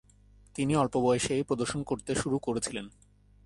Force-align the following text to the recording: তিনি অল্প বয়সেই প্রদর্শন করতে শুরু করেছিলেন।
তিনি 0.55 0.75
অল্প 0.75 0.95
বয়সেই 0.97 1.43
প্রদর্শন 1.43 1.83
করতে 1.83 2.11
শুরু 2.15 2.37
করেছিলেন। 2.39 2.85